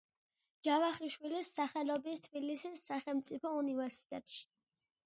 ჯავახიშვილის 0.67 1.51
სახელობის 1.59 2.25
თბილისის 2.29 2.83
სახელმწიფო 2.89 3.57
უნივერსიტეტში. 3.61 4.43